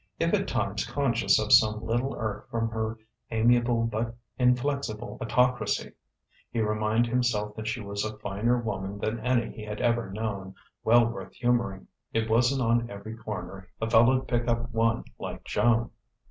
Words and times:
If 0.17 0.33
at 0.33 0.47
times 0.47 0.87
conscious 0.87 1.37
of 1.39 1.53
some 1.53 1.85
little 1.85 2.15
irk 2.17 2.49
from 2.49 2.69
her 2.69 2.97
amiable 3.29 3.83
but 3.85 4.15
inflexible 4.39 5.19
autocracy, 5.21 5.91
he 6.49 6.59
reminded 6.59 7.11
himself 7.11 7.55
that 7.55 7.67
she 7.67 7.81
was 7.81 8.03
a 8.03 8.17
finer 8.17 8.57
woman 8.57 8.97
than 8.97 9.19
any 9.19 9.51
he 9.55 9.61
had 9.63 9.79
ever 9.79 10.09
known, 10.09 10.55
well 10.83 11.05
worth 11.05 11.33
humouring: 11.33 11.85
it 12.13 12.27
wasn't 12.27 12.63
on 12.63 12.89
every 12.89 13.15
corner 13.15 13.67
a 13.79 13.87
fellow'd 13.87 14.27
pick 14.27 14.47
up 14.47 14.71
one 14.71 15.03
like 15.19 15.43
Joan. 15.43 15.91